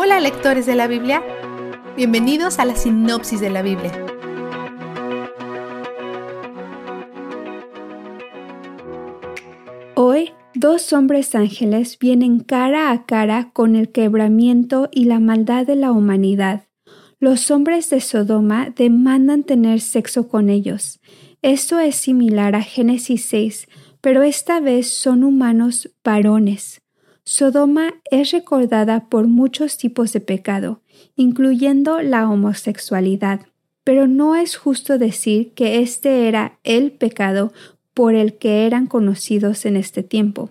[0.00, 1.24] Hola lectores de la Biblia,
[1.96, 3.90] bienvenidos a la sinopsis de la Biblia.
[9.96, 15.74] Hoy, dos hombres ángeles vienen cara a cara con el quebramiento y la maldad de
[15.74, 16.68] la humanidad.
[17.18, 21.00] Los hombres de Sodoma demandan tener sexo con ellos.
[21.42, 23.66] Esto es similar a Génesis 6,
[24.00, 26.82] pero esta vez son humanos varones.
[27.30, 30.80] Sodoma es recordada por muchos tipos de pecado,
[31.14, 33.42] incluyendo la homosexualidad,
[33.84, 37.52] pero no es justo decir que este era el pecado
[37.92, 40.48] por el que eran conocidos en este tiempo.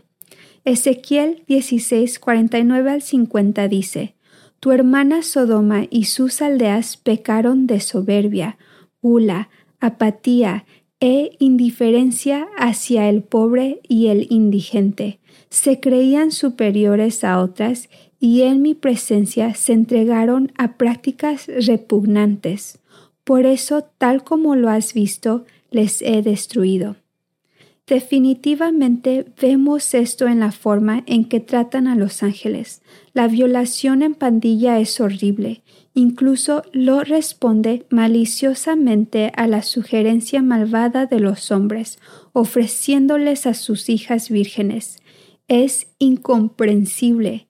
[0.66, 4.14] Ezequiel 16, 49 al 50 dice,
[4.60, 8.60] Tu hermana Sodoma y sus aldeas pecaron de soberbia,
[9.02, 9.50] gula,
[9.80, 10.66] apatía
[11.00, 17.90] e indiferencia hacia el pobre y el indigente se creían superiores a otras
[18.20, 22.80] y en mi presencia se entregaron a prácticas repugnantes.
[23.24, 26.96] Por eso, tal como lo has visto, les he destruido.
[27.86, 32.82] Definitivamente vemos esto en la forma en que tratan a los ángeles.
[33.14, 35.62] La violación en pandilla es horrible.
[35.98, 41.98] Incluso lo responde maliciosamente a la sugerencia malvada de los hombres,
[42.34, 45.02] ofreciéndoles a sus hijas vírgenes
[45.48, 47.48] es incomprensible.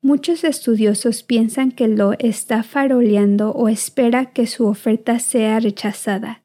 [0.00, 6.42] Muchos estudiosos piensan que lo está faroleando o espera que su oferta sea rechazada.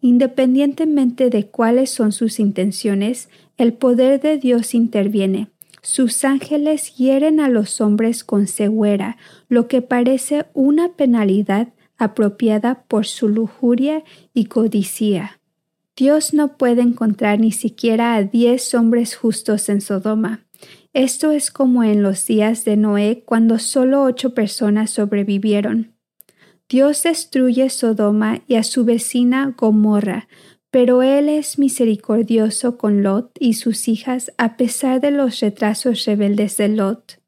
[0.00, 5.48] Independientemente de cuáles son sus intenciones, el poder de Dios interviene.
[5.84, 9.18] Sus ángeles hieren a los hombres con ceguera,
[9.50, 15.40] lo que parece una penalidad apropiada por su lujuria y codicia.
[15.94, 20.46] Dios no puede encontrar ni siquiera a diez hombres justos en Sodoma.
[20.94, 25.92] Esto es como en los días de Noé cuando solo ocho personas sobrevivieron.
[26.66, 30.28] Dios destruye Sodoma y a su vecina Gomorra,
[30.74, 36.56] pero Él es misericordioso con Lot y sus hijas a pesar de los retrasos rebeldes
[36.56, 37.20] de Lot.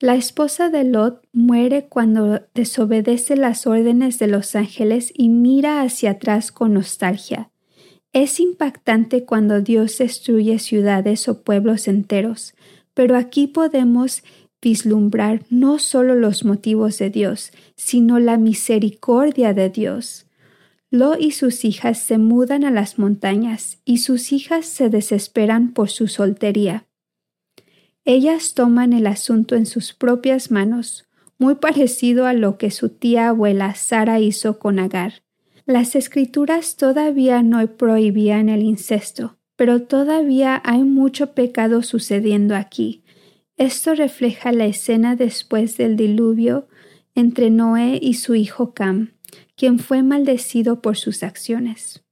[0.00, 6.10] La esposa de Lot muere cuando desobedece las órdenes de los ángeles y mira hacia
[6.10, 7.52] atrás con nostalgia.
[8.12, 12.54] Es impactante cuando Dios destruye ciudades o pueblos enteros,
[12.92, 14.24] pero aquí podemos
[14.60, 20.26] vislumbrar no solo los motivos de Dios, sino la misericordia de Dios.
[20.94, 25.90] Lo y sus hijas se mudan a las montañas y sus hijas se desesperan por
[25.90, 26.86] su soltería.
[28.04, 33.30] Ellas toman el asunto en sus propias manos, muy parecido a lo que su tía
[33.30, 35.24] abuela Sara hizo con Agar.
[35.66, 43.02] Las escrituras todavía no prohibían el incesto, pero todavía hay mucho pecado sucediendo aquí.
[43.56, 46.68] Esto refleja la escena después del diluvio
[47.16, 49.13] entre Noé y su hijo Cam,
[49.56, 52.04] quien fue maldecido por sus acciones.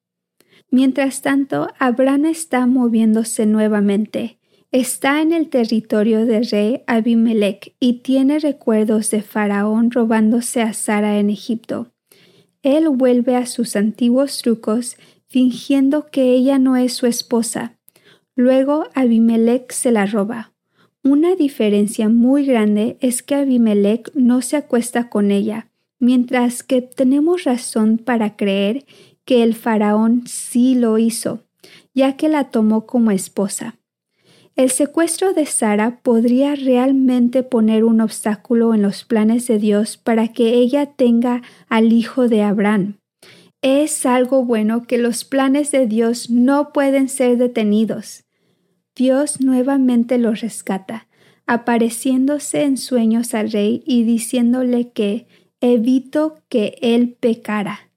[0.70, 4.38] Mientras tanto, Abraham está moviéndose nuevamente.
[4.70, 11.18] Está en el territorio del rey Abimelech y tiene recuerdos de Faraón robándose a Sara
[11.18, 11.92] en Egipto.
[12.62, 17.78] Él vuelve a sus antiguos trucos fingiendo que ella no es su esposa.
[18.34, 20.52] Luego Abimelech se la roba.
[21.02, 25.71] Una diferencia muy grande es que Abimelech no se acuesta con ella,
[26.02, 28.84] mientras que tenemos razón para creer
[29.24, 31.44] que el faraón sí lo hizo,
[31.94, 33.78] ya que la tomó como esposa.
[34.56, 40.26] El secuestro de Sara podría realmente poner un obstáculo en los planes de Dios para
[40.26, 42.98] que ella tenga al hijo de Abraham.
[43.62, 48.24] Es algo bueno que los planes de Dios no pueden ser detenidos.
[48.96, 51.06] Dios nuevamente los rescata,
[51.46, 55.28] apareciéndose en sueños al rey y diciéndole que
[55.62, 57.88] evito que él pecara.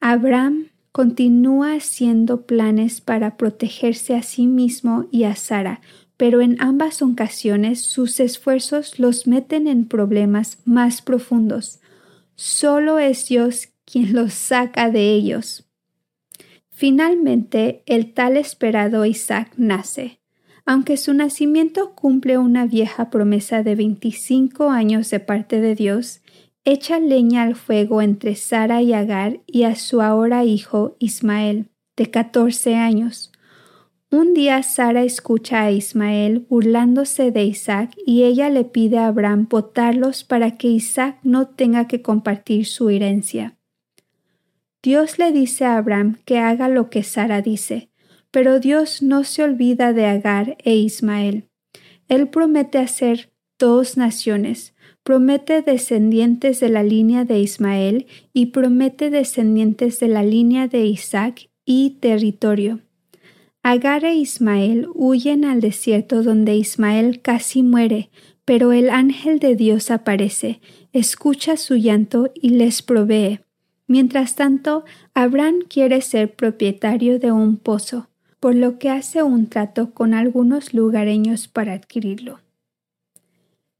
[0.00, 5.80] Abraham continúa haciendo planes para protegerse a sí mismo y a Sara,
[6.16, 11.80] pero en ambas ocasiones sus esfuerzos los meten en problemas más profundos.
[12.34, 15.64] Solo es Dios quien los saca de ellos.
[16.70, 20.20] Finalmente, el tal esperado Isaac nace.
[20.66, 26.20] Aunque su nacimiento cumple una vieja promesa de veinticinco años de parte de Dios,
[26.66, 32.10] echa leña al fuego entre Sara y Agar y a su ahora hijo Ismael, de
[32.10, 33.32] catorce años.
[34.10, 39.46] Un día Sara escucha a Ismael burlándose de Isaac y ella le pide a Abraham
[39.48, 43.56] botarlos para que Isaac no tenga que compartir su herencia.
[44.82, 47.90] Dios le dice a Abraham que haga lo que Sara dice,
[48.32, 51.48] pero Dios no se olvida de Agar e Ismael.
[52.08, 54.75] Él promete hacer dos naciones,
[55.06, 61.48] promete descendientes de la línea de Ismael y promete descendientes de la línea de Isaac
[61.64, 62.80] y territorio.
[63.62, 68.10] Agar e Ismael huyen al desierto donde Ismael casi muere,
[68.44, 70.60] pero el ángel de Dios aparece,
[70.92, 73.38] escucha su llanto y les provee.
[73.86, 78.08] Mientras tanto, Abraham quiere ser propietario de un pozo,
[78.40, 82.40] por lo que hace un trato con algunos lugareños para adquirirlo.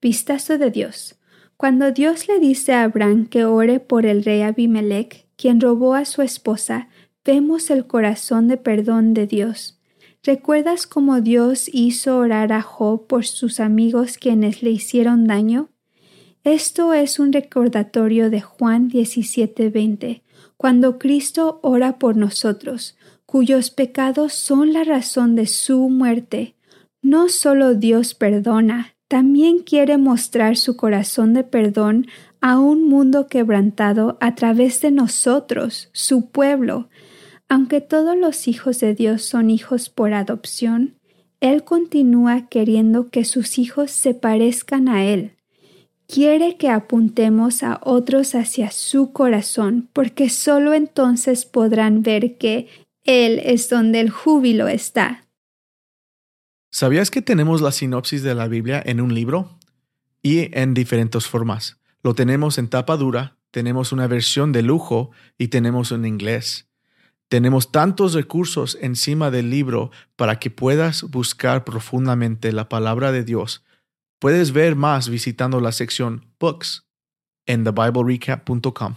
[0.00, 1.16] Vistazo de Dios.
[1.56, 6.05] Cuando Dios le dice a Abraham que ore por el rey Abimelech, quien robó a
[6.05, 6.88] su esposa,
[7.25, 9.81] vemos el corazón de perdón de Dios.
[10.23, 15.70] ¿Recuerdas cómo Dios hizo orar a Job por sus amigos quienes le hicieron daño?
[16.44, 20.23] Esto es un recordatorio de Juan 17:20,
[20.59, 26.55] cuando Cristo ora por nosotros, cuyos pecados son la razón de su muerte.
[27.00, 32.06] No solo Dios perdona, también quiere mostrar su corazón de perdón
[32.41, 36.88] a un mundo quebrantado a través de nosotros, su pueblo.
[37.49, 40.97] Aunque todos los hijos de Dios son hijos por adopción,
[41.41, 45.32] Él continúa queriendo que sus hijos se parezcan a Él.
[46.09, 52.69] Quiere que apuntemos a otros hacia su corazón, porque sólo entonces podrán ver que
[53.05, 55.25] Él es donde el júbilo está.
[56.78, 59.58] ¿Sabías que tenemos la sinopsis de la Biblia en un libro?
[60.20, 61.78] Y en diferentes formas.
[62.02, 66.69] Lo tenemos en tapa dura, tenemos una versión de lujo y tenemos en inglés.
[67.28, 73.64] Tenemos tantos recursos encima del libro para que puedas buscar profundamente la palabra de Dios.
[74.19, 76.84] Puedes ver más visitando la sección Books
[77.46, 78.96] en thebiblerecap.com.